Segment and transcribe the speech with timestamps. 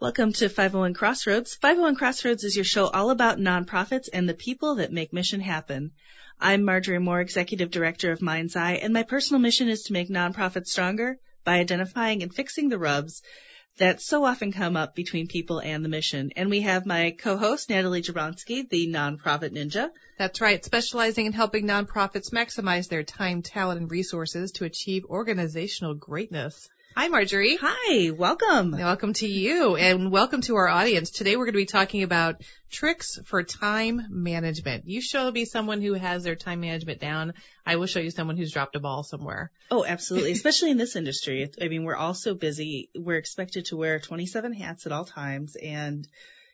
[0.00, 1.56] Welcome to 501 Crossroads.
[1.56, 5.90] 501 Crossroads is your show all about nonprofits and the people that make mission happen.
[6.40, 10.08] I'm Marjorie Moore, Executive Director of Mind's Eye, and my personal mission is to make
[10.08, 13.20] nonprofits stronger by identifying and fixing the rubs
[13.76, 16.30] that so often come up between people and the mission.
[16.34, 19.90] And we have my co-host, Natalie Jablonski, the nonprofit ninja.
[20.16, 25.92] That's right, specializing in helping nonprofits maximize their time, talent, and resources to achieve organizational
[25.92, 26.70] greatness.
[26.96, 27.56] Hi, Marjorie.
[27.60, 28.72] Hi, welcome.
[28.72, 31.10] Welcome to you and welcome to our audience.
[31.10, 34.88] Today we're going to be talking about tricks for time management.
[34.88, 37.34] You show me someone who has their time management down.
[37.64, 39.52] I will show you someone who's dropped a ball somewhere.
[39.70, 40.32] Oh, absolutely.
[40.32, 41.48] Especially in this industry.
[41.62, 42.90] I mean, we're all so busy.
[42.96, 45.54] We're expected to wear 27 hats at all times.
[45.54, 46.08] And,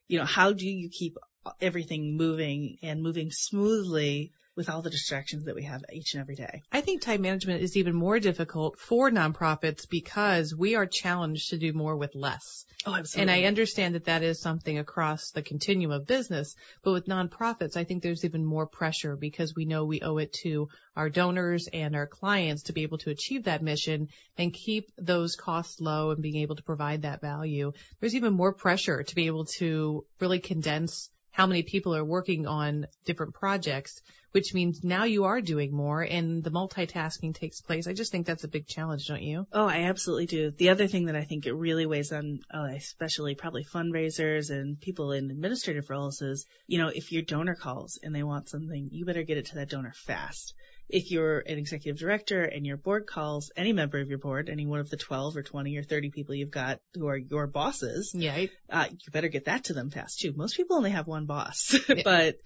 [0.06, 1.16] you know, how do you keep
[1.62, 6.34] everything moving and moving smoothly with all the distractions that we have each and every
[6.34, 6.62] day.
[6.72, 11.58] I think time management is even more difficult for nonprofits because we are challenged to
[11.58, 12.64] do more with less.
[12.86, 13.32] Oh, absolutely.
[13.32, 17.76] And I understand that that is something across the continuum of business, but with nonprofits,
[17.76, 21.68] I think there's even more pressure because we know we owe it to our donors
[21.72, 26.12] and our clients to be able to achieve that mission and keep those costs low
[26.12, 27.72] and being able to provide that value.
[28.00, 32.46] There's even more pressure to be able to really condense how many people are working
[32.46, 34.00] on different projects
[34.36, 37.86] which means now you are doing more and the multitasking takes place.
[37.86, 39.46] I just think that's a big challenge, don't you?
[39.50, 40.50] Oh, I absolutely do.
[40.50, 44.78] The other thing that I think it really weighs on, uh, especially probably fundraisers and
[44.78, 48.90] people in administrative roles is, you know, if your donor calls and they want something,
[48.92, 50.52] you better get it to that donor fast.
[50.88, 54.66] If you're an executive director and your board calls any member of your board, any
[54.66, 58.12] one of the 12 or 20 or 30 people you've got who are your bosses,
[58.14, 60.32] yeah, uh, you better get that to them fast too.
[60.34, 62.36] Most people only have one boss, but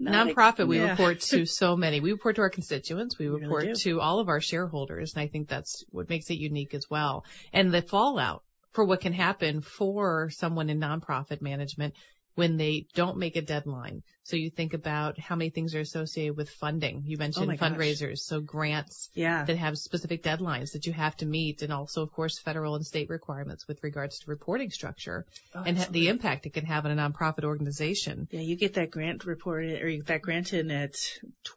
[0.00, 0.90] Nonprofit, we yeah.
[0.90, 2.00] report to so many.
[2.00, 3.18] We report to our constituents.
[3.18, 5.14] We we report really to all of our shareholders.
[5.14, 7.24] And I think that's what makes it unique as well.
[7.52, 11.94] And the fallout for what can happen for someone in nonprofit management
[12.38, 14.00] when they don't make a deadline.
[14.22, 17.02] So you think about how many things are associated with funding.
[17.04, 18.20] You mentioned oh fundraisers, gosh.
[18.20, 19.42] so grants yeah.
[19.44, 22.86] that have specific deadlines that you have to meet and also of course federal and
[22.86, 26.96] state requirements with regards to reporting structure oh, and the impact it can have on
[26.96, 28.28] a nonprofit organization.
[28.30, 30.94] Yeah, you get that grant reported or you get that grant in at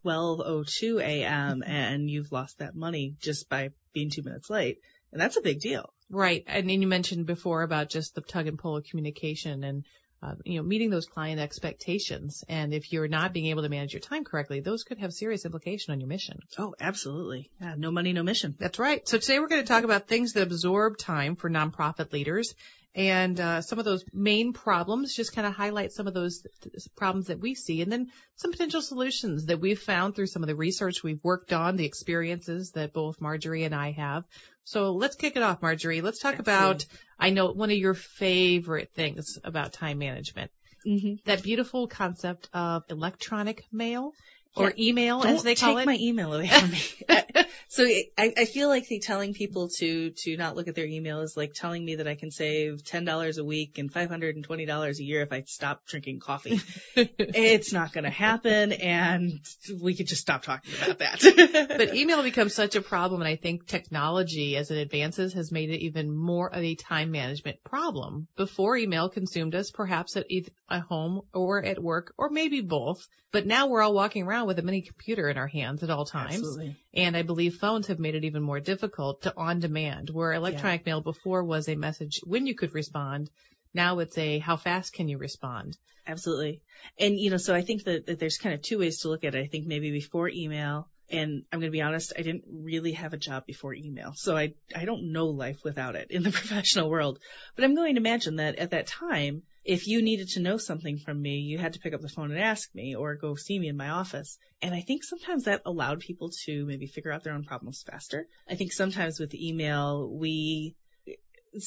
[0.04, 1.62] 12:02 a.m.
[1.62, 1.72] Mm-hmm.
[1.72, 4.80] and you've lost that money just by being 2 minutes late.
[5.12, 5.94] And that's a big deal.
[6.10, 6.44] Right.
[6.48, 9.86] And then you mentioned before about just the tug and pull of communication and
[10.24, 12.44] uh, you know, meeting those client expectations.
[12.48, 15.46] And if you're not being able to manage your time correctly, those could have serious
[15.46, 16.40] implication on your mission.
[16.58, 17.50] Oh, absolutely.
[17.60, 18.56] Yeah, no money, no mission.
[18.60, 19.08] That's right.
[19.08, 22.54] So today we're going to talk about things that absorb time for nonprofit leaders
[22.94, 26.76] and uh, some of those main problems, just kind of highlight some of those th-
[26.98, 30.48] problems that we see and then some potential solutions that we've found through some of
[30.48, 34.26] the research we've worked on, the experiences that both Marjorie and I have.
[34.66, 36.02] So let's kick it off, Marjorie.
[36.02, 36.86] Let's talk about,
[37.18, 40.52] I know one of your favorite things about time management,
[40.86, 41.16] mm-hmm.
[41.26, 44.12] that beautiful concept of electronic mail
[44.56, 45.86] or email as they call take it.
[45.86, 46.82] my email away from me.
[47.68, 51.22] so I, I feel like the telling people to to not look at their email
[51.22, 54.36] is like telling me that I can save ten dollars a week and five hundred
[54.36, 56.60] and twenty dollars a year if I stop drinking coffee.
[56.96, 59.40] it's not going to happen, and
[59.82, 61.68] we could just stop talking about that.
[61.78, 65.70] but email becomes such a problem, and I think technology, as it advances, has made
[65.70, 68.28] it even more of a time management problem.
[68.36, 73.08] Before email consumed us, perhaps at either at home or at work, or maybe both.
[73.32, 76.06] But now we're all walking around with a mini computer in our hands at all
[76.06, 76.36] times.
[76.36, 76.76] Absolutely.
[76.94, 80.82] And I believe phones have made it even more difficult to on demand, where electronic
[80.82, 80.94] yeah.
[80.94, 83.30] mail before was a message when you could respond.
[83.74, 85.78] Now it's a how fast can you respond?
[86.08, 86.62] Absolutely.
[87.00, 89.24] And, you know, so I think that, that there's kind of two ways to look
[89.24, 89.44] at it.
[89.44, 93.14] I think maybe before email, and I'm going to be honest, I didn't really have
[93.14, 94.14] a job before email.
[94.16, 97.20] So I, I don't know life without it in the professional world.
[97.56, 100.98] But I'm going to imagine that at that time, if you needed to know something
[100.98, 103.60] from me, you had to pick up the phone and ask me or go see
[103.60, 104.38] me in my office.
[104.62, 108.28] And I think sometimes that allowed people to maybe figure out their own problems faster.
[108.50, 110.76] I think sometimes with email, we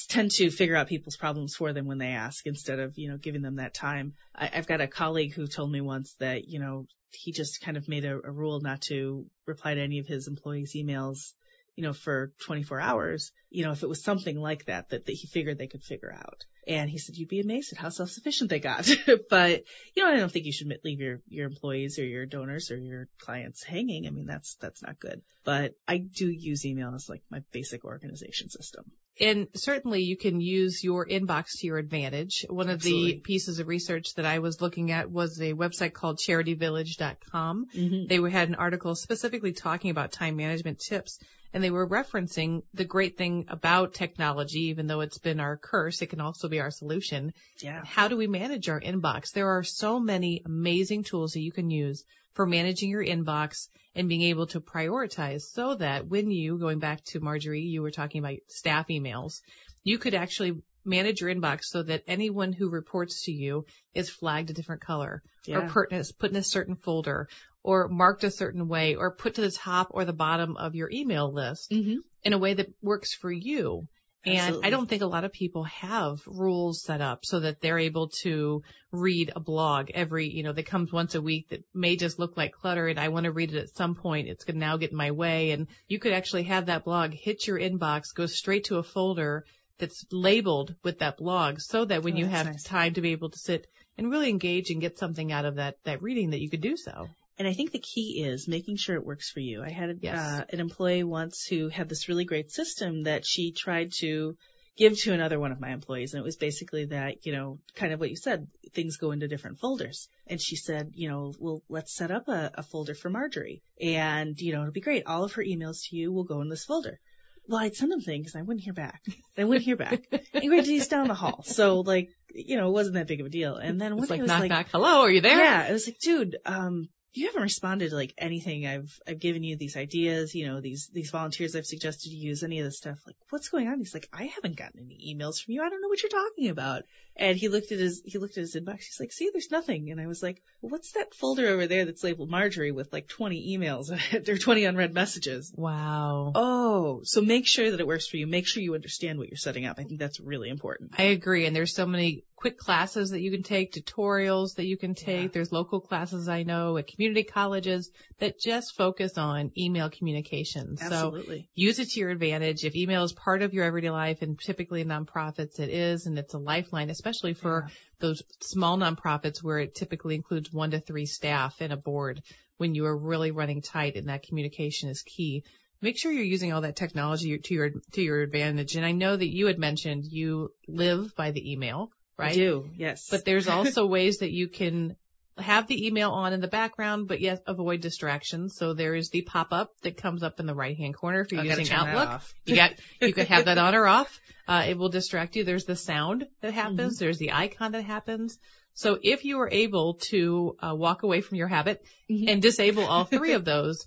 [0.09, 3.19] tend to figure out people's problems for them when they ask instead of, you know,
[3.19, 4.15] giving them that time.
[4.35, 7.77] I, have got a colleague who told me once that, you know, he just kind
[7.77, 11.35] of made a, a rule not to reply to any of his employees' emails
[11.77, 15.13] you know, for 24 hours, you know, if it was something like that, that, that
[15.13, 16.45] he figured they could figure out.
[16.67, 18.89] And he said, you'd be amazed at how self-sufficient they got.
[19.31, 19.65] but,
[19.95, 22.77] you know, I don't think you should leave your, your employees or your donors or
[22.77, 24.07] your clients hanging.
[24.07, 25.23] I mean, that's, that's not good.
[25.45, 28.85] But I do use email as like my basic organization system.
[29.21, 32.45] And certainly you can use your inbox to your advantage.
[32.49, 33.13] One of Absolutely.
[33.13, 37.67] the pieces of research that I was looking at was a website called charityvillage.com.
[37.77, 38.07] Mm-hmm.
[38.09, 41.21] They had an article specifically talking about time management tips.
[41.55, 46.03] And they were referencing the great thing about technology, even though it's been our curse,
[46.03, 47.33] it can also be our solution.
[47.61, 47.83] Yeah.
[47.85, 49.31] How do we manage our inbox?
[49.33, 52.05] There are so many amazing tools that you can use
[52.35, 57.05] for managing your inbox and being able to prioritize so that when you, going back
[57.05, 59.41] to Marjorie, you were talking about staff emails,
[59.85, 63.65] you could actually manage your inbox so that anyone who reports to you
[63.95, 65.59] is flagged a different color Yeah.
[65.59, 67.29] or put in, a, put in a certain folder
[67.65, 70.91] or marked a certain way or put to the top or the bottom of your
[70.93, 71.97] email list Mm-hmm.
[72.23, 73.89] in a way that works for you.
[74.27, 74.67] And Absolutely.
[74.67, 78.09] I don't think a lot of people have rules set up so that they're able
[78.23, 82.19] to read a blog every, you know, that comes once a week that may just
[82.19, 84.29] look like clutter and I want to read it at some point.
[84.29, 85.51] It's going to now get in my way.
[85.51, 89.45] And you could actually have that blog hit your inbox, go straight to a folder
[89.79, 92.63] that's labeled with that blog so that when Oh, you have nice.
[92.63, 93.67] time to be able to sit
[93.99, 96.77] and really engage and get something out of that, that reading that you could do
[96.79, 97.09] so.
[97.39, 99.63] And I think the key is making sure it works for you.
[99.63, 100.19] I had Yes.
[100.19, 104.37] uh, an employee once who had this really great system that she tried to
[104.77, 106.15] give to another one of my employees.
[106.15, 109.29] And it was basically that, you know, kind of what you said, things go into
[109.29, 110.09] different folders.
[110.27, 113.63] And she said, you know, well, let's set up a, a folder for Marjorie.
[113.81, 115.05] And, you know, it'll be great.
[115.07, 116.99] All of her emails to you will go in this folder.
[117.47, 119.03] Well, I'd send them things and I wouldn't hear back.
[119.39, 120.03] I wouldn't hear back.
[120.11, 121.43] and granted, he's down the hall.
[121.45, 123.57] So like, you know, it wasn't that big of a deal.
[123.57, 124.67] And then one It's day like was knock like, knock.
[124.73, 125.37] Hello, are you there?
[125.39, 129.45] yeah, it was like, dude, um, you haven't responded to like anything I've I've given
[129.45, 132.77] you these ideas, you know, these these volunteers I've suggested you use, any of this
[132.77, 132.99] stuff.
[133.07, 133.79] Like, what's going on?
[133.79, 135.63] He's like, I haven't gotten any emails from you.
[135.63, 136.83] I don't know what you're talking about.
[137.17, 138.79] And he looked at his he looked at his inbox.
[138.79, 139.93] He's like, see, there's nothing.
[139.93, 143.07] And I was like, well, what's that folder over there that's labeled Marjorie with like
[143.07, 143.91] 20 emails?
[144.25, 145.53] There are 20 unread messages.
[145.55, 146.33] Wow.
[146.35, 148.27] Oh, so make sure that it works for you.
[148.27, 149.79] Make sure you understand what you're setting up.
[149.79, 150.93] I think that's really important.
[150.99, 151.47] I agree.
[151.47, 155.23] And there's so many quick classes that you can take, tutorials that you can take.
[155.23, 155.29] Yeah.
[155.33, 160.77] There's local classes I know at community colleges that just focus on email communication.
[160.77, 161.23] So
[161.55, 162.65] use it to your advantage.
[162.65, 166.19] If email is part of your everyday life and typically in nonprofits it is and
[166.19, 167.71] it's a lifeline, especially for
[168.01, 172.21] those small nonprofits where it typically includes one to three staff and a board
[172.59, 175.45] when you are really running tight and that communication is key.
[175.81, 178.77] Make sure you're using all that technology to your to your advantage.
[178.77, 182.33] And I know that you had mentioned you live by the email, right?
[182.33, 182.71] I do.
[182.77, 183.09] Yes.
[183.11, 184.97] But there's also ways that you can
[185.37, 188.55] have the email on in the background, but yet avoid distractions.
[188.57, 191.45] So there is the pop-up that comes up in the right-hand corner if you're I
[191.45, 192.21] using Outlook.
[192.45, 194.21] You got, you can have that on or off.
[194.47, 195.43] Uh, it will distract you.
[195.45, 196.59] There's the sound that Mm-hmm.
[196.61, 196.99] happens.
[196.99, 198.37] There's the icon that happens.
[198.75, 202.29] So if you are able to uh, walk away from your habit Mhm.
[202.29, 203.87] and disable all three of those,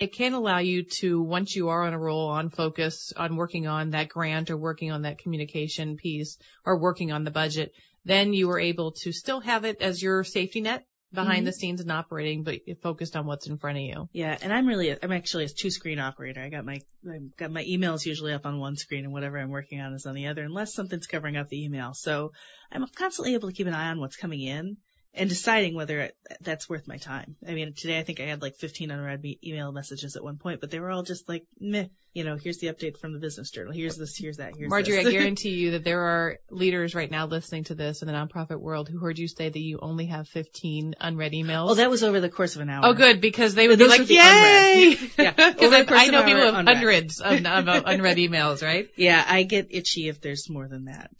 [0.00, 3.66] it can allow you to, once you are on a roll, on focus, on working
[3.66, 7.72] on that grant or working on that communication piece or working on the budget,
[8.04, 11.46] then you are able to still have it as your safety net behind Mhm.
[11.46, 14.08] the scenes and operating, but focused on what's in front of you.
[14.12, 16.42] Yeah, and I'm really, I'm actually a two screen operator.
[16.42, 16.80] I got my,
[17.10, 20.04] I've got my emails usually up on one screen and whatever I'm working on is
[20.04, 21.94] on the other, unless something's covering up the email.
[21.94, 22.32] So
[22.70, 24.76] I'm constantly able to keep an eye on what's coming in
[25.14, 27.36] and deciding whether it, that's worth my time.
[27.46, 30.60] I mean, today I think I had like 15 unread email messages at one point,
[30.60, 33.50] but they were all just like, meh, you know, here's the update from the business
[33.50, 33.72] journal.
[33.72, 37.26] Here's this, here's that, here's Marjorie, I guarantee you that there are leaders right now
[37.26, 40.26] listening to this in the nonprofit world who heard you say that you only have
[40.28, 41.70] 15 unread emails.
[41.70, 42.86] oh, that was over the course of an hour.
[42.86, 44.96] Oh, good, because they would But be like, yay!
[45.18, 46.76] Yeah, Because I, the course I of know people have unread.
[46.76, 48.88] hundreds of, of unread emails, right?
[48.96, 51.10] Yeah, I get itchy if there's more than that.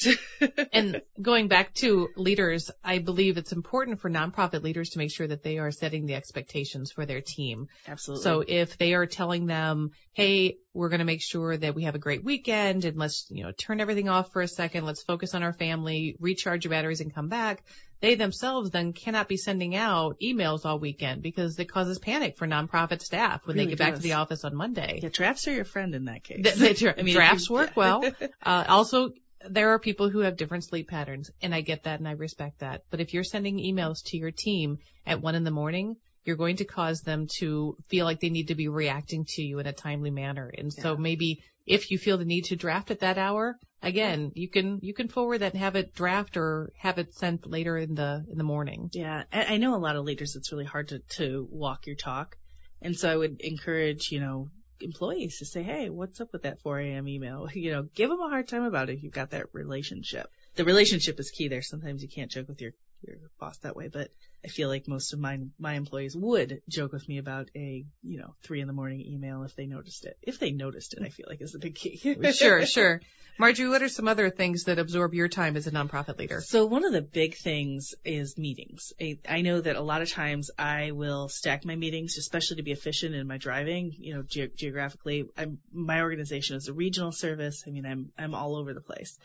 [0.72, 5.26] And going back to leaders, I believe it's important for nonprofit leaders to make sure
[5.26, 7.66] that they are setting the expectations for their team.
[7.86, 8.22] Absolutely.
[8.24, 11.96] So if they are telling them, hey, we're going to make sure that we have
[11.96, 14.84] a great weekend and let's, you know, turn everything off for a second.
[14.84, 17.64] Let's focus on our family, recharge your batteries and come back.
[18.00, 22.46] They themselves then cannot be sending out emails all weekend because it causes panic for
[22.46, 25.00] nonprofit staff when they Really get back to the office on Monday.
[25.02, 26.44] yeah, drafts are your friend in that case.
[26.44, 28.04] Th- they dra- I mean, drafts work well.
[28.42, 29.10] Uh, also,
[29.48, 32.60] there are people who have different sleep patterns, and I get that and I respect
[32.60, 32.82] that.
[32.90, 35.96] But if you're sending emails to your team at one in the morning,
[36.28, 39.58] you're going to cause them to feel like they need to be reacting to you
[39.58, 40.52] in a timely manner.
[40.56, 44.50] And so maybe if you feel the need to draft at that hour, again, you
[44.50, 47.94] can, you can forward that and have it draft or have it sent later in
[47.94, 48.90] the, in the morning.
[48.92, 50.36] Yeah, I I know a lot of leaders.
[50.36, 52.36] It's really hard to to walk your talk,
[52.82, 54.48] and so I would encourage you know
[54.80, 57.08] employees to say, hey, what's up with that 4 a.m.
[57.08, 57.48] email?
[57.54, 60.26] You know, give them a hard time about it if you've got that relationship.
[60.56, 61.62] The relationship is key there.
[61.62, 64.10] Sometimes you can't joke with your your boss that way, but
[64.44, 68.18] I feel like most of my my employees would joke with me about a you
[68.18, 70.16] know three in the morning email if they noticed it.
[70.22, 71.96] If they noticed it, I feel like is the big key.
[72.32, 73.00] sure, sure.
[73.40, 76.40] Marjorie, what are some other things that absorb your time as a nonprofit leader?
[76.40, 78.92] So one of the big things is meetings.
[79.00, 82.64] I, I know that a lot of times I will stack my meetings, especially to
[82.64, 83.94] be efficient in my driving.
[83.96, 87.62] You know, ge- geographically, I'm, my organization is a regional service.
[87.64, 89.16] I mean, I'm I'm all over the place.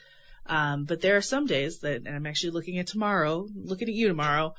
[0.46, 3.94] Um, but there are some days that, and I'm actually looking at tomorrow, looking at
[3.94, 4.56] you tomorrow,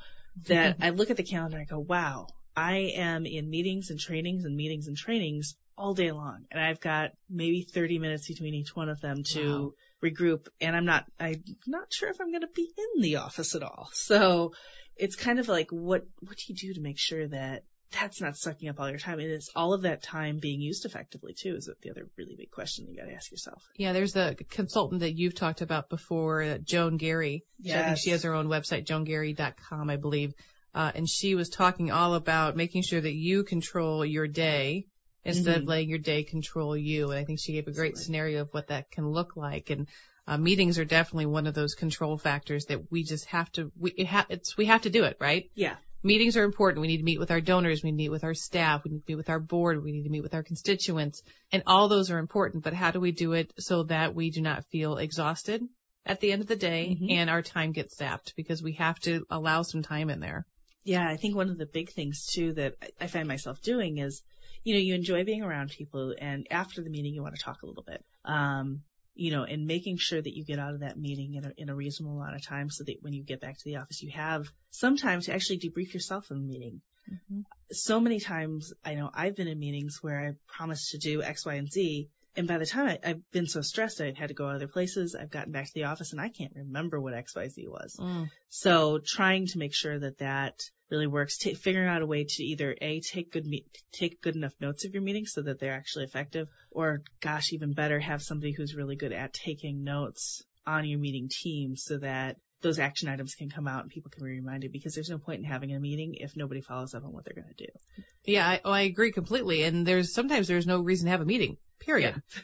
[0.47, 3.99] that I look at the calendar and I go, wow, I am in meetings and
[3.99, 6.45] trainings and meetings and trainings all day long.
[6.51, 9.73] And I've got maybe 30 minutes between each one of them to wow.
[10.03, 10.47] regroup.
[10.61, 13.63] And I'm not, I'm not sure if I'm going to be in the office at
[13.63, 13.89] all.
[13.93, 14.53] So
[14.95, 17.63] it's kind of like, what, what do you do to make sure that
[17.99, 19.19] that's not sucking up all your time.
[19.19, 22.51] And it's all of that time being used effectively too is the other really big
[22.51, 23.63] question you got to ask yourself.
[23.77, 27.43] Yeah, there's a consultant that you've talked about before, uh, Joan Garry.
[27.59, 27.77] Yes.
[27.77, 30.33] I think she has her own website, joangarry.com, I believe.
[30.73, 34.87] Uh, and she was talking all about making sure that you control your day
[35.23, 35.61] instead mm-hmm.
[35.61, 37.11] of letting your day control you.
[37.11, 38.03] And I think she gave a great Absolutely.
[38.03, 39.69] scenario of what that can look like.
[39.69, 39.87] And
[40.27, 43.91] uh, meetings are definitely one of those control factors that we just have to we
[43.91, 45.75] it ha- it's we have to do it right yeah
[46.05, 46.81] meetings are important.
[46.81, 47.83] We need to meet with our donors.
[47.83, 48.83] We need to meet with our staff.
[48.83, 49.83] We need to meet with our board.
[49.83, 51.23] We need to meet with our constituents.
[51.51, 52.63] And all those are important.
[52.63, 55.63] But how do we do it so that we do not feel exhausted
[56.05, 57.07] at the end of the day mm-hmm.
[57.09, 60.45] and our time gets zapped because we have to allow some time in there.
[60.83, 64.21] Yeah, I think one of the big things too that I find myself doing is,
[64.63, 67.63] you know, you enjoy being around people and after the meeting you want to talk
[67.63, 68.03] a little bit.
[68.23, 68.81] Um,
[69.15, 71.69] you know, and making sure that you get out of that meeting in a, in
[71.69, 74.11] a reasonable amount of time so that when you get back to the office, you
[74.11, 76.81] have some time to actually debrief yourself in the meeting.
[77.11, 77.41] Mm-hmm.
[77.71, 81.45] So many times, I know I've been in meetings where I promised to do X,
[81.45, 84.33] Y, and Z, and by the time I, have been so stressed, I've had to
[84.33, 85.15] go other places.
[85.15, 87.95] I've gotten back to the office and I can't remember what XYZ was.
[87.99, 88.29] Mm.
[88.49, 92.43] So trying to make sure that that really works, t- figuring out a way to
[92.43, 95.73] either A, take good, me- take good enough notes of your meetings so that they're
[95.73, 100.87] actually effective or gosh, even better, have somebody who's really good at taking notes on
[100.87, 104.31] your meeting team so that those action items can come out and people can be
[104.31, 107.23] reminded because there's no point in having a meeting if nobody follows up on what
[107.23, 108.03] they're going to do.
[108.23, 109.63] Yeah, I, oh, I agree completely.
[109.63, 111.57] And there's sometimes there's no reason to have a meeting.
[111.79, 112.15] Period.
[112.15, 112.41] Yeah.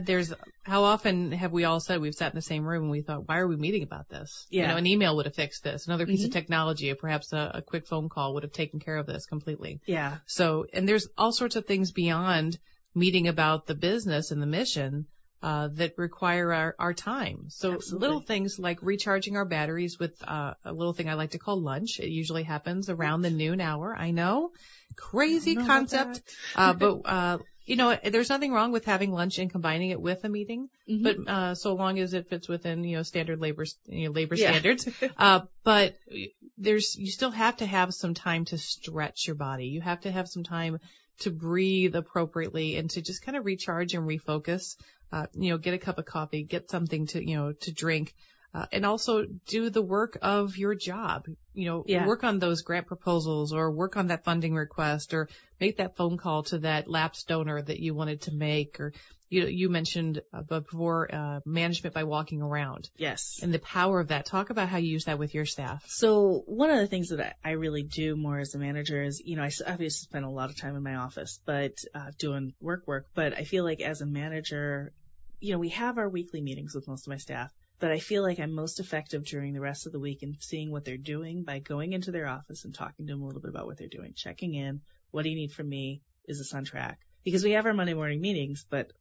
[0.00, 0.32] There's
[0.62, 3.28] how often have we all said we've sat in the same room and we thought,
[3.28, 4.46] why are we meeting about this?
[4.50, 4.62] Yeah.
[4.62, 5.86] You know, an email would have fixed this.
[5.86, 6.26] Another piece mm-hmm.
[6.26, 9.26] of technology, or perhaps a, a quick phone call would have taken care of this
[9.26, 9.80] completely.
[9.86, 10.18] Yeah.
[10.26, 12.58] So, and there's all sorts of things beyond
[12.94, 15.06] meeting about the business and the mission
[15.42, 17.46] uh, that require our, our time.
[17.48, 18.08] So Absolutely.
[18.08, 21.60] little things like recharging our batteries with uh, a little thing I like to call
[21.60, 22.00] lunch.
[22.00, 23.94] It usually happens around the noon hour.
[23.96, 24.50] I know,
[24.96, 26.22] crazy I concept,
[26.54, 30.24] uh, but uh, you know, there's nothing wrong with having lunch and combining it with
[30.24, 31.02] a meeting, mm-hmm.
[31.02, 34.36] but uh, so long as it fits within you know standard labor you know, labor
[34.36, 34.50] yeah.
[34.50, 34.88] standards.
[35.18, 35.96] uh, but
[36.56, 39.66] there's you still have to have some time to stretch your body.
[39.66, 40.78] You have to have some time
[41.20, 44.76] to breathe appropriately and to just kind of recharge and refocus
[45.12, 48.14] uh, you know, get a cup of coffee, get something to, you know, to drink,
[48.56, 51.26] uh, and also do the work of your job.
[51.52, 52.06] You know, yeah.
[52.06, 55.28] work on those grant proposals or work on that funding request or
[55.60, 58.94] make that phone call to that lapsed donor that you wanted to make or,
[59.28, 62.88] you you mentioned uh, before uh, management by walking around.
[62.96, 63.40] Yes.
[63.42, 64.24] And the power of that.
[64.24, 65.84] Talk about how you use that with your staff.
[65.88, 69.36] So one of the things that I really do more as a manager is, you
[69.36, 72.86] know, I obviously spend a lot of time in my office, but uh, doing work
[72.86, 73.06] work.
[73.14, 74.92] But I feel like as a manager,
[75.40, 77.52] you know, we have our weekly meetings with most of my staff.
[77.78, 80.70] But I feel like I'm most effective during the rest of the week in seeing
[80.70, 83.50] what they're doing by going into their office and talking to them a little bit
[83.50, 84.80] about what they're doing, checking in.
[85.10, 86.02] What do you need from me?
[86.26, 86.98] Is this on track?
[87.26, 88.92] because we have our Monday morning meetings, but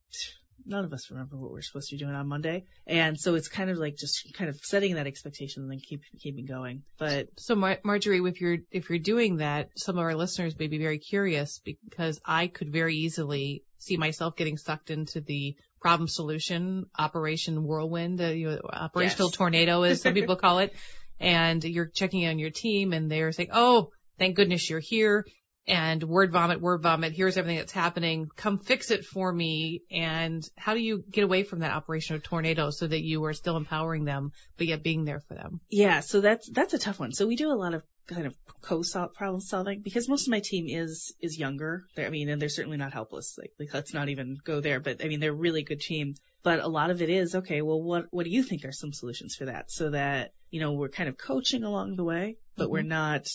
[0.65, 2.63] none of us remember what we're supposed to be doing on Monday.
[2.88, 6.01] And so it's kind of like just kind of setting that expectation and then keep
[6.20, 6.82] keeping going.
[6.98, 10.65] But so Mar- Marjorie, if you're if you're doing that, some of our listeners may
[10.65, 16.07] be very curious because I could very easily see myself getting sucked into the problem
[16.07, 19.37] solution operation whirlwind, uh, you know, operational yes.
[19.37, 20.73] tornado as some people call it.
[21.19, 25.27] And you're checking in on your team and they're saying, Oh, thank goodness you're here
[25.67, 27.13] and word vomit, word vomit.
[27.13, 28.29] Here's everything that's happening.
[28.35, 29.81] Come fix it for me.
[29.91, 33.55] And how do you get away from that operational tornado so that you are still
[33.55, 35.61] empowering them, but yet being there for them?
[35.69, 35.99] Yeah.
[35.99, 37.11] So that's, that's a tough one.
[37.11, 40.67] So we do a lot of kind of co-problem solving because most of my team
[40.67, 41.85] is, is younger.
[41.95, 43.38] They're, I mean, and they're certainly not helpless.
[43.38, 46.15] Like, like, let's not even go there, but I mean, they're a really good team.
[46.43, 48.93] But a lot of it is, okay, well, what, what do you think are some
[48.93, 49.71] solutions for that?
[49.71, 52.74] So that, you know, we're kind of coaching along the way, but mm-hmm.
[52.74, 53.27] we're not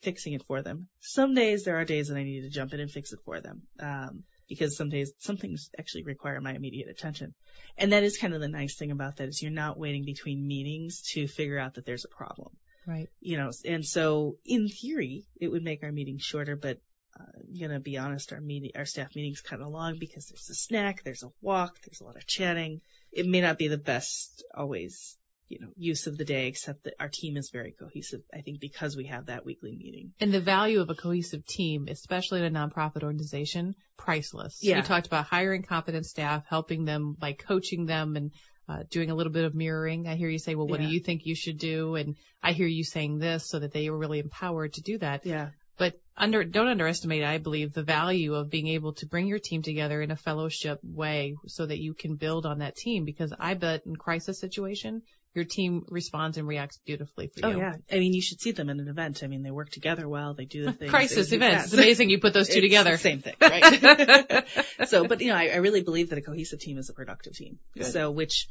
[0.00, 0.88] fixing it for them.
[1.00, 3.40] Some days there are days that I need to jump in and fix it for
[3.40, 3.62] them.
[3.78, 7.34] Um, because some days some things actually require my immediate attention.
[7.78, 10.46] And that is kind of the nice thing about that is you're not waiting between
[10.46, 12.56] meetings to figure out that there's a problem.
[12.86, 13.08] Right.
[13.20, 16.78] You know, and so in theory, it would make our meetings shorter, but
[17.18, 20.50] uh, I'm gonna be honest, our meeting, our staff meetings kind of long because there's
[20.50, 22.80] a snack, there's a walk, there's a lot of chatting.
[23.12, 25.16] It may not be the best always,
[25.48, 28.22] you know, use of the day, except that our team is very cohesive.
[28.34, 30.12] I think because we have that weekly meeting.
[30.18, 34.58] And the value of a cohesive team, especially in a nonprofit organization, priceless.
[34.62, 34.78] Yeah.
[34.78, 38.32] You talked about hiring competent staff, helping them by coaching them and
[38.68, 40.06] uh, doing a little bit of mirroring.
[40.06, 40.86] I hear you say, well, what Yeah.
[40.88, 41.96] do you think you should do?
[41.96, 45.26] And I hear you saying this so that they are really empowered to do that.
[45.26, 45.50] Yeah.
[45.76, 49.62] But under, don't underestimate, I believe, the value of being able to bring your team
[49.62, 53.54] together in a fellowship way so that you can build on that team because I
[53.54, 55.02] bet in crisis situation,
[55.34, 57.56] your team responds and reacts beautifully for oh, you.
[57.56, 57.74] Oh yeah.
[57.90, 59.22] I mean, you should see them in an event.
[59.24, 60.34] I mean, they work together well.
[60.34, 60.90] They do the things.
[60.90, 61.56] Crisis events.
[61.56, 61.64] fast.
[61.66, 62.92] It's amazing you put those two It's together.
[62.92, 64.46] the same thing, right?
[64.86, 67.34] so, but you know, I, I really believe that a cohesive team is a productive
[67.34, 67.58] team.
[67.76, 67.86] Good.
[67.86, 68.48] So, which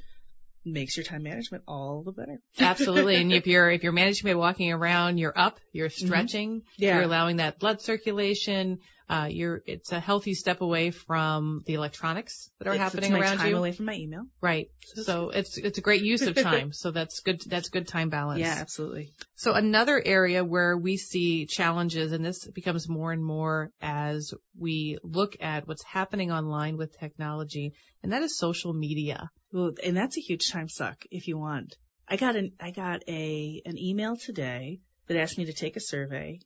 [0.66, 2.40] makes your time management all the better.
[2.60, 3.16] Absolutely.
[3.18, 6.06] And if you're, if you're managing by walking around, you're up, you're Mm-hmm.
[6.08, 6.96] stretching, Yeah.
[6.96, 8.80] you're allowing that blood circulation,
[9.10, 13.22] uh, you're, it's a healthy step away from the electronics that are It's- happening it's
[13.22, 13.58] around time you.
[13.58, 14.24] away from my email.
[14.42, 14.68] Right.
[14.96, 16.72] So it's, it's a great use of time.
[16.72, 18.40] So that's good, that's good time balance.
[18.40, 19.12] Yeah, absolutely.
[19.36, 24.98] So another area where we see challenges, and this becomes more and more as we
[25.04, 29.30] look at what's happening online with technology, and that is social media.
[29.54, 31.78] Well, and that's a huge time suck if you want.
[32.08, 35.80] I got an I got a an email today that asked me to take a
[35.80, 36.40] survey,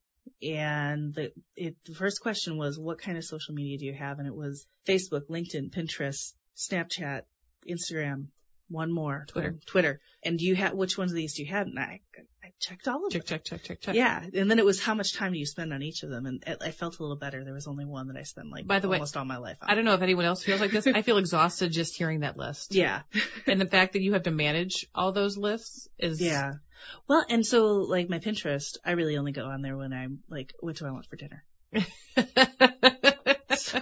[0.43, 4.19] and the it, the first question was, "What kind of social media do you have?"
[4.19, 7.21] And it was Facebook, LinkedIn, Pinterest, Snapchat,
[7.67, 8.27] Instagram,
[8.67, 9.57] one more, Twitter.
[9.65, 10.01] Twitter.
[10.23, 11.67] And do you have which ones of these do you have?
[11.67, 12.01] And I
[12.59, 13.21] checked all of them.
[13.21, 13.95] Check, check, check, check, check.
[13.95, 16.25] Yeah, and then it was how much time do you spend on each of them,
[16.25, 17.43] and I I felt a little better.
[17.43, 19.57] There was only one that I spent like By the way, almost all my life
[19.61, 19.69] on.
[19.69, 20.87] I don't know if anyone else feels like this.
[20.87, 22.73] I feel exhausted just hearing that list.
[22.73, 23.01] Yeah.
[23.47, 26.55] And the fact that you have to manage all those lists is Yeah.
[27.07, 30.53] Well, and so like my Pinterest, I really only go on there when I'm like,
[30.59, 31.43] what do I want for dinner?
[33.65, 33.81] so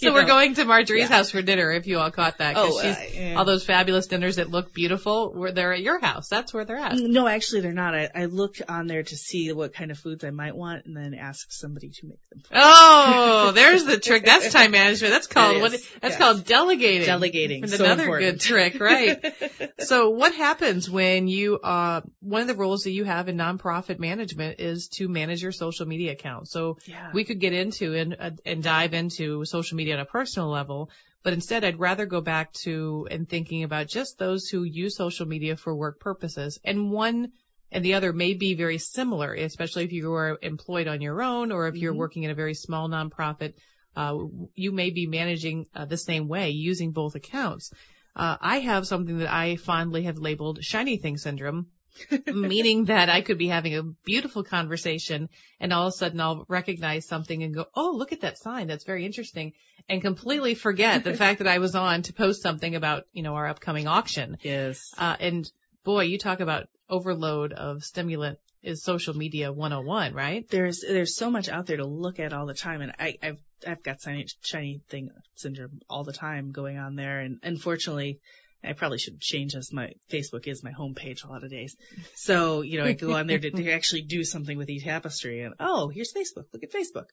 [0.00, 1.16] You we're going to Marjorie's Yeah.
[1.16, 2.56] house for dinner if you all caught that.
[2.56, 3.34] Oh, she's, uh, yeah.
[3.36, 6.28] all those fabulous dinners that look beautiful, were they're at your house.
[6.28, 6.96] That's where they're at.
[6.96, 7.94] No, actually they're not.
[7.94, 10.96] I, I look on there to see what kind of foods I might want and
[10.96, 12.40] then ask somebody to make them.
[12.52, 14.24] Oh, there's the trick.
[14.24, 15.12] That's time management.
[15.12, 15.72] That's called what?
[15.72, 16.18] That's yes.
[16.18, 17.06] called delegating.
[17.06, 17.66] Delegating.
[17.66, 18.32] So another important.
[18.32, 19.72] good trick, right?
[19.80, 23.98] so what happens when you, uh, one of the roles that you have in nonprofit
[23.98, 26.48] management is to manage your social media account.
[26.48, 27.10] So Yeah.
[27.12, 30.90] we could get into and, uh, and dive into social media on a personal level,
[31.22, 35.26] but instead I'd rather go back to and thinking about just those who use social
[35.26, 36.58] media for work purposes.
[36.64, 37.28] And one
[37.70, 41.52] and the other may be very similar, especially if you are employed on your own
[41.52, 41.98] or if you're Mhm.
[41.98, 43.54] working in a very small nonprofit.
[43.96, 44.18] Uh,
[44.54, 47.70] you may be managing uh, the same way using both accounts.
[48.14, 51.66] Uh, I have something that I fondly have labeled shiny thing syndrome,
[52.26, 55.28] meaning that I could be having a beautiful conversation
[55.60, 58.66] and all of a sudden I'll recognize something and go, oh, look at that sign.
[58.66, 59.52] That's very interesting
[59.88, 63.34] and completely forget the fact that I was on to post something about, you know,
[63.34, 64.36] our upcoming auction.
[64.42, 64.92] yes.
[64.96, 65.50] Uh, and
[65.84, 70.48] boy, you talk about overload of stimulant is social media 101, right?
[70.48, 73.40] There's there's so much out there to look at all the time, and I, I've
[73.66, 78.20] I've got shiny, shiny thing syndrome all the time going on there, and unfortunately,
[78.64, 81.76] I probably should change as my Facebook is my homepage a lot of days.
[82.14, 85.54] So you know I go on there to, to actually do something with eTapestry, and
[85.60, 86.46] oh here's Facebook.
[86.52, 87.06] Look at Facebook.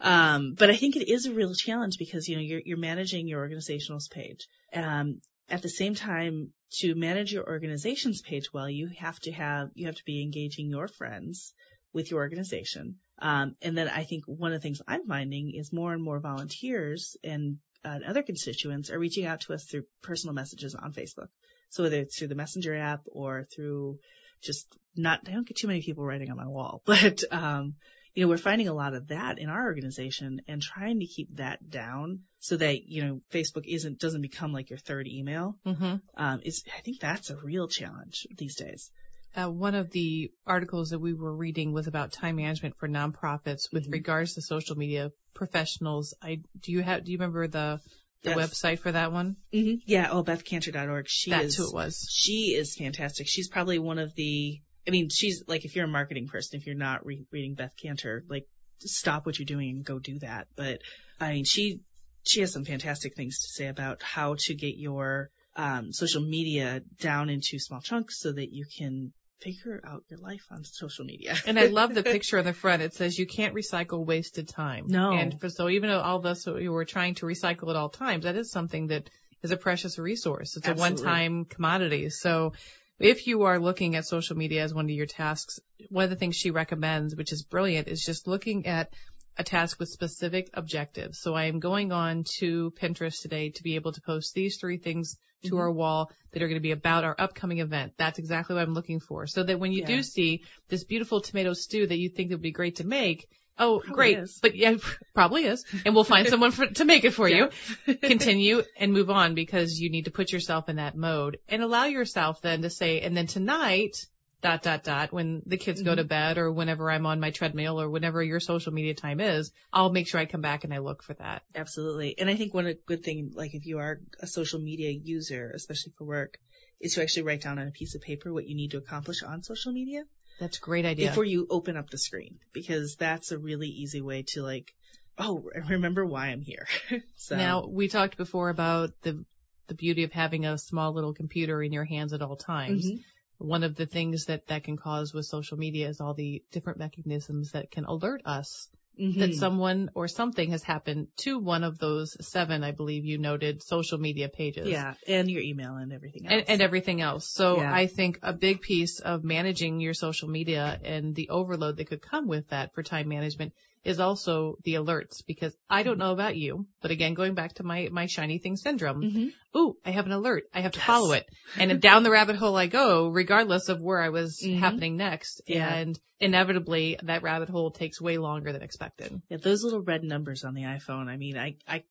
[0.00, 3.28] Um, but I think it is a real challenge because you know you're you're managing
[3.28, 4.48] your organizational's page.
[4.72, 5.20] Um,
[5.50, 9.86] at the same time, to manage your organization's page well, you have to have you
[9.86, 11.54] have to be engaging your friends
[11.92, 12.96] with your organization.
[13.20, 16.20] Um, and then I think one of the things I'm finding is more and more
[16.20, 21.28] volunteers and uh, other constituents are reaching out to us through personal messages on Facebook.
[21.70, 23.98] So whether it's through the messenger app or through
[24.42, 27.74] just not, I don't get too many people writing on my wall, but, um,
[28.14, 31.36] you know, we're finding a lot of that in our organization and trying to keep
[31.36, 35.56] that down so that, you know, Facebook isn't, doesn't become like your third email.
[35.66, 35.96] Mm-hmm.
[36.16, 38.90] Um, is, I think that's a real challenge these days.
[39.36, 43.72] Uh, one of the articles that we were reading was about time management for nonprofits
[43.72, 43.92] with Mhm.
[43.92, 46.14] regards to social media professionals.
[46.22, 47.80] I do you have do you remember the
[48.22, 49.36] the website for that one?
[49.52, 50.08] hmm Yeah.
[50.10, 51.06] Oh, BethKanter.org.
[51.08, 52.06] She That's is, who it was.
[52.10, 53.28] she is fantastic.
[53.28, 56.66] She's probably one of the, I mean, she's like, if you're a marketing person, if
[56.66, 58.46] you're not re- reading Beth Kanter, like,
[58.80, 60.48] stop what you're doing and go do that.
[60.56, 60.80] But
[61.20, 61.80] I mean, she,
[62.26, 66.82] she has some fantastic things to say about how to get your, um, social media
[67.00, 71.36] down into small chunks so that you can figure out your life on social media.
[71.46, 72.82] And I love the picture on the front.
[72.82, 74.86] It says you can't recycle wasted time.
[74.88, 75.12] No.
[75.12, 77.88] And for, so even though all of us who were trying to recycle at all
[77.88, 79.10] times, that is something that
[79.42, 80.56] is a precious resource.
[80.56, 81.02] It's Absolutely.
[81.02, 82.10] a one-time commodity.
[82.10, 82.52] So
[82.98, 86.16] if you are looking at social media as one of your tasks, one of the
[86.16, 88.92] things she recommends, which is brilliant, is just looking at
[89.36, 91.20] a task with specific objectives.
[91.20, 94.78] So I am going on to Pinterest today to be able to post these three
[94.78, 95.58] things to Mhm.
[95.58, 97.92] our wall that are going to be about our upcoming event.
[97.96, 99.26] That's exactly what I'm looking for.
[99.26, 99.86] So that when you Yeah.
[99.86, 103.26] do see this beautiful tomato stew that you think it would be great to make,
[103.58, 104.18] oh, Probably great.
[104.18, 104.38] is.
[104.42, 104.76] But yeah,
[105.14, 105.64] probably is.
[105.84, 107.50] And we'll find someone for, to make it for you
[108.02, 111.84] continue and move on because you need to put yourself in that mode and allow
[111.84, 113.96] yourself then to say, and then tonight,
[114.40, 117.80] dot, dot, dot, when the kids go to bed or whenever I'm on my treadmill
[117.80, 120.78] or whenever your social media time is, I'll make sure I come back and I
[120.78, 121.42] look for that.
[121.54, 122.18] Absolutely.
[122.18, 125.92] And I think one good thing, like if you are a social media user, especially
[125.98, 126.38] for work,
[126.80, 129.22] is to actually write down on a piece of paper what you need to accomplish
[129.22, 130.04] on social media
[130.38, 131.08] That's a great idea.
[131.08, 134.72] before you open up the screen, because that's a really easy way to like,
[135.18, 136.66] oh, remember why I'm here.
[137.16, 139.24] so Now, we talked before about the,
[139.66, 142.88] the beauty of having a small little computer in your hands at all times.
[142.88, 143.00] Mhm.
[143.38, 146.78] One of the things that that can cause with social media is all the different
[146.78, 149.34] mechanisms that can alert us that Mhm.
[149.38, 153.96] someone or something has happened to one of those seven, I believe you noted, social
[153.98, 154.68] media pages.
[154.68, 156.32] yeah, and your email and everything else.
[156.34, 157.28] And, and everything else.
[157.32, 157.72] So Yeah.
[157.72, 162.02] I think a big piece of managing your social media and the overload that could
[162.02, 163.52] come with that for time management
[163.88, 167.62] is also the alerts because I don't know about you, but again, going back to
[167.64, 169.32] my, my shiny thing syndrome, Mhm.
[169.56, 170.44] ooh, I have an alert.
[170.52, 170.86] I have to Yes.
[170.86, 171.26] follow it.
[171.56, 174.58] And down the rabbit hole I go, regardless of where I was Mhm.
[174.58, 175.40] happening next.
[175.46, 175.72] Yeah.
[175.74, 179.22] And inevitably that rabbit hole takes way longer than expected.
[179.30, 181.08] Yeah, those little red numbers on the iPhone.
[181.08, 181.84] I mean, I, I,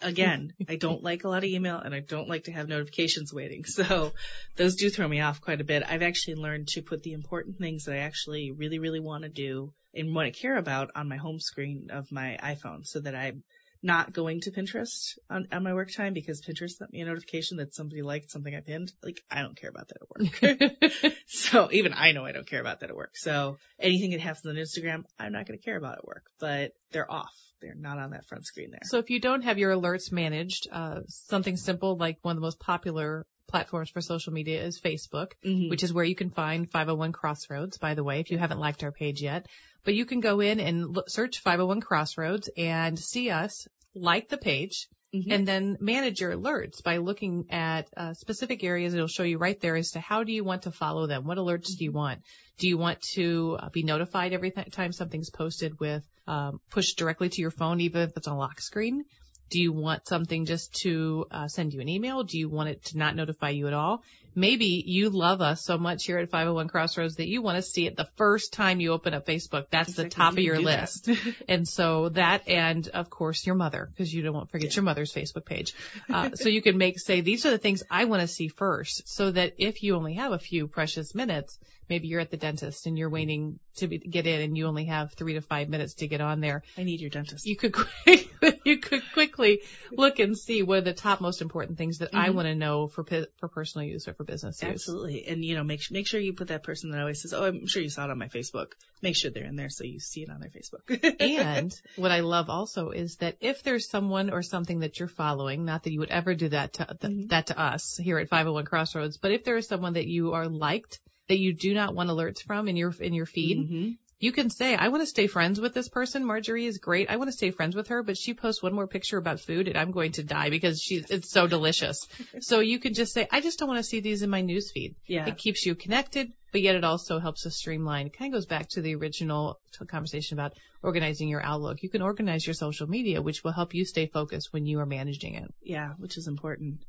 [0.00, 3.32] again, I don't like a lot of email and I don't like to have notifications
[3.32, 3.64] waiting.
[3.64, 4.12] So
[4.56, 5.82] those do throw me off quite a bit.
[5.88, 9.28] I've actually learned to put the important things that I actually really, really want to
[9.28, 13.14] do and want to care about on my home screen of my iPhone so that
[13.14, 13.42] I'm
[13.82, 17.56] not going to Pinterest on, on my work time because Pinterest sent me a notification
[17.56, 18.92] that somebody liked something I pinned.
[19.02, 21.12] Like, I don't care about that at work.
[21.26, 23.16] So even I know I don't care about that at work.
[23.16, 26.72] So anything that happens on Instagram, I'm not going to care about at work, but
[26.92, 27.32] they're off.
[27.60, 28.80] They're not on that front screen there.
[28.84, 32.46] So if you don't have your alerts managed, uh, something simple like one of the
[32.46, 35.70] most popular platforms for social media is Facebook, Mhm.
[35.70, 38.82] which is where you can find 501 Crossroads, by the way, if you haven't liked
[38.82, 39.46] our page yet.
[39.84, 44.38] But you can go in and look, search 501 Crossroads and see us, like the
[44.38, 45.30] page, Mhm.
[45.34, 48.94] and then manage your alerts by looking at uh, specific areas.
[48.94, 51.24] It'll show you right there as to how do you want to follow them?
[51.24, 52.22] What alerts do you want?
[52.58, 56.96] Do you want to uh, be notified every th- time something's posted with um, pushed
[56.98, 59.04] directly to your phone, even if it's on lock screen?
[59.52, 62.22] Do you want something just to uh, send you an email?
[62.22, 64.02] Do you want it to not notify you at all?
[64.34, 67.86] Maybe you love us so much here at 501 Crossroads that you want to see
[67.86, 69.66] it the first time you open up Facebook.
[69.70, 70.80] That's the top of your can do that.
[70.80, 71.08] list.
[71.48, 74.76] And so that, and of course your mother, because you don't want to forget Yeah.
[74.76, 75.74] your mother's Facebook page.
[76.10, 79.08] Uh, so you can make, say, these are the things I want to see first,
[79.08, 82.86] so that if you only have a few precious minutes, maybe you're at the dentist
[82.86, 85.94] and you're waiting to be, get in and you only have three to five minutes
[85.94, 86.62] to get on there.
[86.78, 87.44] I need your dentist.
[87.46, 88.28] You could quick,
[88.64, 92.28] you could quickly look and see what are the top most important things that I
[92.28, 92.34] Mhm.
[92.34, 93.04] want to know for
[93.38, 94.70] for personal use or for business use.
[94.70, 95.26] Absolutely.
[95.26, 97.66] And you know, make make sure you put that person that always says, "Oh, I'm
[97.66, 100.22] sure you saw it on my Facebook." Make sure they're in there so you see
[100.22, 101.16] it on their Facebook.
[101.20, 105.64] and what I love also is that if there's someone or something that you're following,
[105.64, 107.28] not that you would ever do that to th- Mhm.
[107.30, 110.48] that to us here at 501 Crossroads, but if there is someone that you are
[110.48, 113.98] liked that you do not want alerts from in your in your feed, Mhm.
[114.22, 116.24] You can say, I want to stay friends with this person.
[116.24, 117.10] Marjorie is great.
[117.10, 119.66] I want to stay friends with her, but she posts one more picture about food
[119.66, 122.06] and I'm going to die because she's, it's so delicious.
[122.40, 124.94] so you can just say, I just don't want to see these in my newsfeed.
[125.08, 125.26] Yeah.
[125.26, 128.06] It keeps you connected, but yet it also helps us streamline.
[128.06, 129.58] It kind of goes back to the original
[129.88, 130.52] conversation about
[130.84, 131.82] organizing your outlook.
[131.82, 134.86] You can organize your social media, which will help you stay focused when you are
[134.86, 135.52] managing it.
[135.64, 136.84] Yeah, which is important.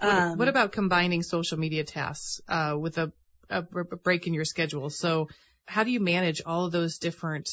[0.00, 3.12] What, Um, what about combining social media tasks uh, with a,
[3.50, 4.88] a br- break in your schedule?
[4.88, 5.28] So,
[5.66, 7.48] how do you manage all of those different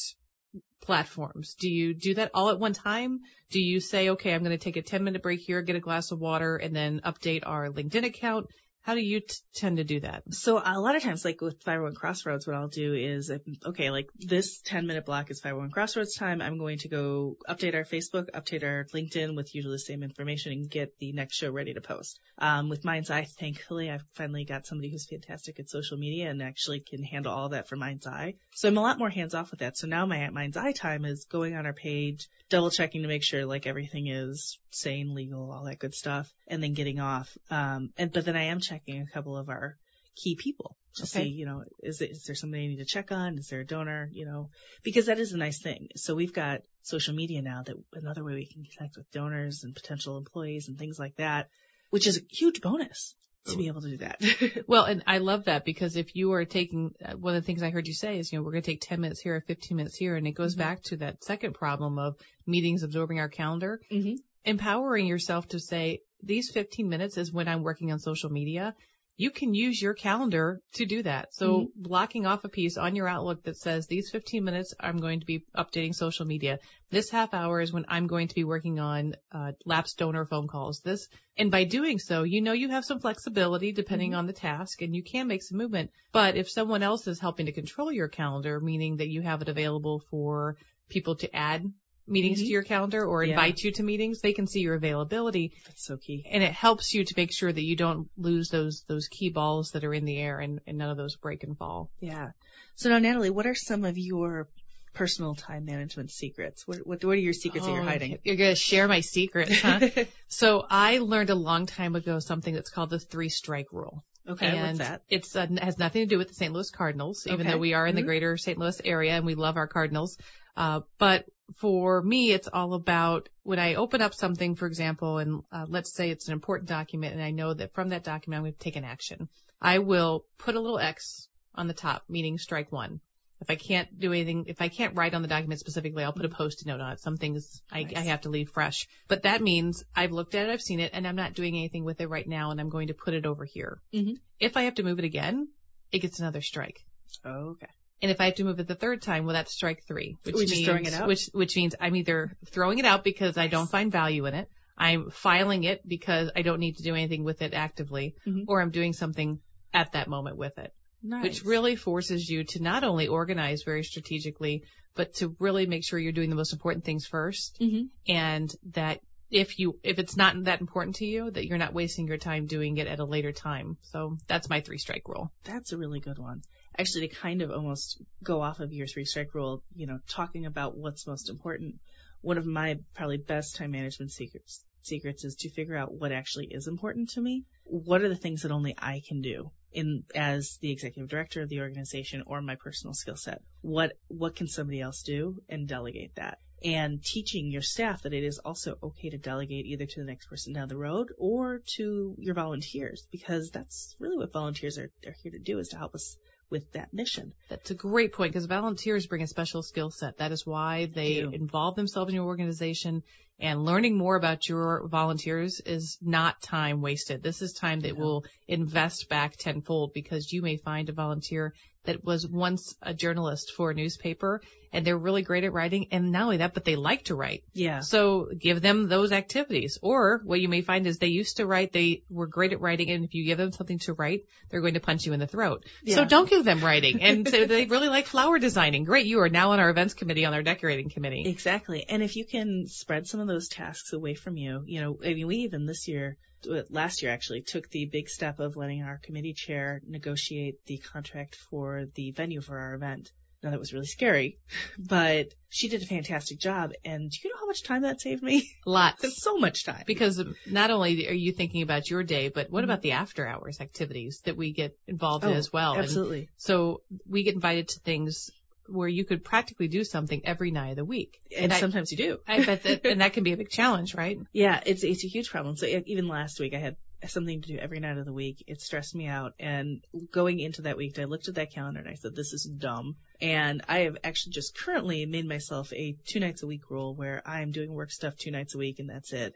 [0.80, 1.54] platforms?
[1.58, 3.20] Do you do that all at one time?
[3.50, 5.80] Do you say, okay, I'm going to take a 10 minute break here, get a
[5.80, 8.46] glass of water, and then update our LinkedIn account?
[8.82, 10.22] How do you t- tend to do that?
[10.32, 13.30] So a lot of times, like with 501 Crossroads, what I'll do is,
[13.66, 16.40] okay, like this 10 minute block is 501 Crossroads time.
[16.40, 20.52] I'm going to go update our Facebook, update our LinkedIn with usually the same information
[20.52, 22.18] and get the next show ready to post.
[22.38, 26.42] Um, with Mind's Eye, thankfully, I've finally got somebody who's fantastic at social media and
[26.42, 28.34] actually can handle all that for Mind's Eye.
[28.54, 29.76] So I'm a lot more hands off with that.
[29.76, 33.22] So now my Mind's Eye time is going on our page, double checking to make
[33.22, 37.36] sure like everything is sane, legal, all that good stuff, and then getting off.
[37.50, 39.76] Um, and, but then I am checking a couple of our
[40.16, 41.24] key people to Okay.
[41.24, 43.38] see, you know, is it, is there somebody I need to check on?
[43.38, 44.08] Is there a donor?
[44.12, 44.50] You know,
[44.82, 45.88] because that is a nice thing.
[45.96, 49.74] So we've got social media now that another way we can connect with donors and
[49.74, 51.48] potential employees and things like that,
[51.90, 53.14] which is a huge bonus.
[53.46, 54.20] to be able to do that.
[54.66, 57.62] Well, and I love that because if you are taking uh, one of the things
[57.62, 59.40] I heard you say is, you know, we're going to take 10 minutes here or
[59.40, 60.14] 15 minutes here.
[60.14, 60.58] And it goes Mhm.
[60.58, 62.14] back to that second problem of
[62.46, 67.62] meetings absorbing our calendar, hmm empowering yourself to say, these 15 minutes is when I'm
[67.62, 68.74] working on social media.
[69.16, 71.34] You can use your calendar to do that.
[71.34, 75.20] So blocking off a piece on your Outlook that says these 15 minutes I'm going
[75.20, 76.58] to be updating social media.
[76.90, 80.48] This half hour is when I'm going to be working on uh, lapsed donor phone
[80.48, 80.80] calls.
[80.80, 84.18] This, and by doing so, you know you have some flexibility depending Mhm.
[84.18, 85.90] on the task and you can make some movement.
[86.12, 89.50] But if someone else is helping to control your calendar, meaning that you have it
[89.50, 90.56] available for
[90.88, 91.64] people to add
[92.10, 92.46] meetings Mhm.
[92.46, 93.30] to your calendar or Yeah.
[93.30, 96.26] invite you to meetings, they can see your availability That's so key.
[96.28, 99.70] and it helps you to make sure that you don't lose those those key balls
[99.70, 101.90] that are in the air and, and none of those break and fall.
[102.00, 102.30] Yeah.
[102.74, 104.48] So now, Natalie, what are some of your
[104.92, 106.66] personal time management secrets?
[106.66, 108.18] What what, what are your secrets that you're Oh, hiding?
[108.24, 109.80] You're gonna share my secrets, huh?
[110.28, 114.04] so I learned a long time ago something that's called the three strike rule.
[114.28, 115.02] okay, and what's that?
[115.08, 116.52] It's uh, has nothing to do with the St.
[116.52, 117.50] Louis Cardinals, even Okay.
[117.52, 118.06] though we are in the Mhm.
[118.06, 118.58] greater St.
[118.58, 120.18] Louis area and we love our Cardinals.
[120.56, 121.24] Uh, but
[121.56, 125.92] for me, it's all about when I open up something, for example, and uh, let's
[125.92, 128.58] say it's an important document, and I know that from that document I'm going to
[128.58, 129.28] take an action.
[129.60, 133.00] I will put a little X on the top, meaning strike one.
[133.40, 136.26] If I can't do anything, if I can't write on the document specifically, I'll put
[136.26, 137.00] a post-it note on it.
[137.00, 137.96] Some things I, Nice.
[137.96, 138.86] I have to leave fresh.
[139.08, 141.84] But that means I've looked at it, I've seen it, and I'm not doing anything
[141.84, 143.80] with it right now, and I'm going to put it over here.
[143.94, 144.16] Mhm.
[144.38, 145.48] If I have to move it again,
[145.90, 146.84] it gets another strike.
[147.24, 147.66] Okay.
[148.02, 150.34] And if I have to move it the third time, well, that's strike three, which
[150.36, 151.06] is means throwing it out?
[151.06, 154.48] which which means I'm either throwing it out because I don't find value in it,
[154.78, 158.44] I'm filing it because I don't need to do anything with it actively, Mhm.
[158.48, 159.38] or I'm doing something
[159.74, 161.22] at that moment with it, Nice.
[161.22, 164.62] which really forces you to not only organize very strategically,
[164.94, 169.00] but to really make sure you're doing the most important things first, hmm and that
[169.30, 172.46] if you if it's not that important to you, that you're not wasting your time
[172.46, 173.76] doing it at a later time.
[173.82, 175.30] So that's my three strike rule.
[175.44, 176.42] That's a really good one.
[176.78, 180.46] Actually, to kind of almost go off of your three strike rule, you know, talking
[180.46, 181.76] about what's most important.
[182.22, 186.46] One of my probably best time management secrets secrets is to figure out what actually
[186.46, 187.44] is important to me.
[187.64, 191.48] What are the things that only I can do in as the executive director of
[191.48, 193.42] the organization or my personal skill set?
[193.60, 196.38] What what can somebody else do and delegate that?
[196.62, 200.26] And teaching your staff that it is also okay to delegate either to the next
[200.26, 205.14] person down the road or to your volunteers because that's really what volunteers are, are
[205.22, 206.18] here to do is to help us
[206.50, 207.32] with that mission.
[207.48, 210.18] That's a great point because volunteers bring a special skill set.
[210.18, 213.02] That is why they involve themselves in your organization
[213.38, 217.22] and learning more about your volunteers is not time wasted.
[217.22, 218.04] This is time that No.
[218.04, 223.52] will invest back tenfold because you may find a volunteer that was once a journalist
[223.52, 226.76] for a newspaper and they're really great at writing and not only that, but they
[226.76, 227.42] like to write.
[227.52, 227.80] Yeah.
[227.80, 229.78] So give them those activities.
[229.82, 232.90] Or what you may find is they used to write, they were great at writing,
[232.90, 235.26] and if you give them something to write, they're going to punch you in the
[235.26, 235.64] throat.
[235.86, 237.02] So don't give them writing.
[237.02, 238.84] And so they really like flower designing.
[238.84, 241.24] Great, you are now on our events committee, on our decorating committee.
[241.26, 241.84] Exactly.
[241.88, 245.14] And if you can spread some of those tasks away from you, you know, I
[245.14, 246.16] mean, we even this year,
[246.48, 250.78] Uh, last year actually, took the big step of letting our committee chair negotiate the
[250.78, 253.10] contract for the venue for our event.
[253.42, 254.38] Now that was really scary,
[254.78, 256.72] but she did a fantastic job.
[256.84, 258.50] And do you know how much time that saved me?
[258.66, 259.00] Lots.
[259.20, 259.84] So much time.
[259.86, 263.60] Because not only are you thinking about your day, but what about the after hours
[263.60, 265.72] activities that we get involved in Oh, as well?
[265.72, 266.28] And Absolutely.
[266.36, 268.30] so we get invited to things
[268.70, 271.20] where you could practically do something every night of the week.
[271.36, 272.18] And, I- sometimes you do.
[272.26, 274.18] I bet that, and that can be a big challenge, right?
[274.32, 275.56] Yeah, it's it's a huge problem.
[275.56, 276.76] So even last week, I had
[277.08, 278.44] something to do every night of the week.
[278.46, 279.32] It stressed me out.
[279.38, 282.44] And going into that week, I looked at that calendar and I said, "This is
[282.44, 286.94] dumb." And I have actually just currently made myself a two nights a week rule
[286.94, 289.34] where I'm doing work stuff two nights a week and that's it.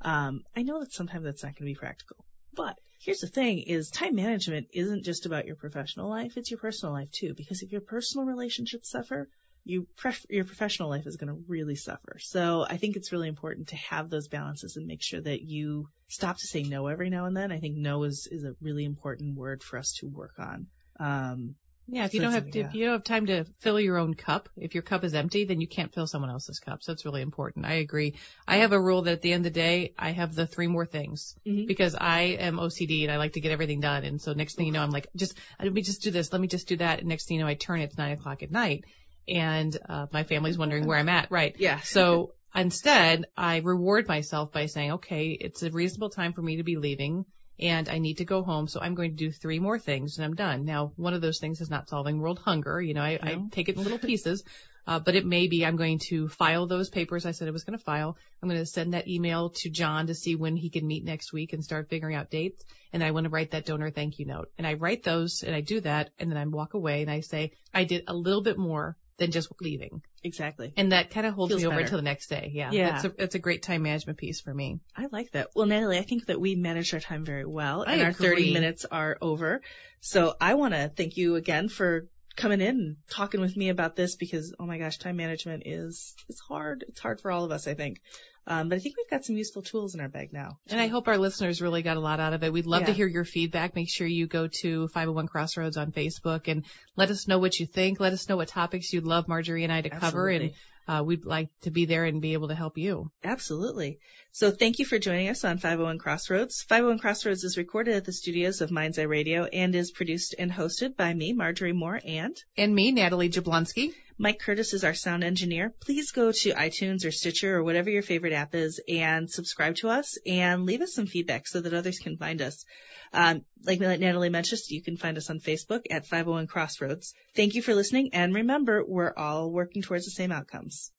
[0.00, 3.58] Um, I know that sometimes that's not going to be practical, but here's the thing:
[3.58, 7.34] is time management isn't just about your professional life; it's your personal life too.
[7.36, 9.28] Because if your personal relationships suffer,
[9.64, 12.16] you pref- your professional life is going to really suffer.
[12.18, 15.88] So I think it's really important to have those balances and make sure that you
[16.08, 17.52] stop to say no every now and then.
[17.52, 20.66] I think no is is a really important word for us to work on.
[20.98, 21.56] Um,
[21.94, 22.68] Yeah, if you don't have yeah.
[22.68, 25.44] if you don't have time to fill your own cup, if your cup is empty,
[25.44, 26.82] then you can't fill someone else's cup.
[26.82, 27.66] So it's really important.
[27.66, 28.14] I agree.
[28.48, 30.68] I have a rule that at the end of the day, I have the three
[30.68, 31.66] more things Mhm.
[31.66, 34.04] because I am OCD and I like to get everything done.
[34.04, 36.40] And so next thing you know, I'm like, just let me just do this, let
[36.40, 37.00] me just do that.
[37.00, 38.84] And next thing you know, I turn it's nine o'clock at night,
[39.28, 41.30] and uh, my family's wondering where I'm at.
[41.30, 41.54] Right.
[41.58, 41.80] yeah.
[41.80, 46.62] So instead, I reward myself by saying, okay, it's a reasonable time for me to
[46.62, 47.26] be leaving.
[47.58, 48.68] And I need to go home.
[48.68, 50.64] So I'm going to do three more things and I'm done.
[50.64, 52.80] Now, one of those things is not solving world hunger.
[52.80, 53.30] You know, I, no.
[53.30, 54.42] I take it in little pieces.
[54.84, 57.62] Uh, but it may be I'm going to file those papers I said I was
[57.62, 58.16] going to file.
[58.42, 61.32] I'm going to send that email to John to see when he can meet next
[61.32, 62.64] week and start figuring out dates.
[62.92, 64.50] And I want to write that donor thank you note.
[64.58, 67.20] And I write those and I do that and then I walk away and I
[67.20, 70.02] say I did a little bit more than just leaving.
[70.24, 70.72] Exactly.
[70.76, 71.84] And that kind of holds Feels me over better.
[71.84, 72.50] until the next day.
[72.52, 72.70] Yeah.
[72.72, 72.96] Yeah.
[72.96, 74.80] It's a, it's a great time management piece for me.
[74.96, 75.48] I like that.
[75.54, 78.26] Well, Natalie, I think that we managed our time very well I and agree.
[78.28, 79.60] our 30 minutes are over.
[80.00, 83.94] So I want to thank you again for coming in and talking with me about
[83.94, 86.84] this because oh my gosh, time management is it's hard.
[86.88, 88.00] It's hard for all of us, I think.
[88.46, 90.58] Um, but I think we've got some useful tools in our bag now.
[90.68, 92.52] And I hope our listeners really got a lot out of it.
[92.52, 92.86] We'd love yeah.
[92.88, 93.76] to hear your feedback.
[93.76, 96.64] Make sure you go to 501 Crossroads on Facebook and
[96.96, 98.00] let us know what you think.
[98.00, 100.10] Let us know what topics you'd love Marjorie and I to Absolutely.
[100.10, 100.52] cover and
[100.88, 103.10] uh, we'd like to be there and be able to help you.
[103.22, 104.00] Absolutely.
[104.34, 106.62] So thank you for joining us on 501 Crossroads.
[106.62, 110.50] 501 Crossroads is recorded at the studios of Mind's Eye Radio and is produced and
[110.50, 113.92] hosted by me, Marjorie Moore, and and me, Natalie Jablonski.
[114.16, 115.74] Mike Curtis is our sound engineer.
[115.80, 119.90] Please go to iTunes or Stitcher or whatever your favorite app is and subscribe to
[119.90, 122.64] us and leave us some feedback so that others can find us.
[123.12, 127.12] Um, like Natalie mentioned, you can find us on Facebook at 501 Crossroads.
[127.36, 130.90] Thank you for listening, and remember, we're all working towards the same outcomes.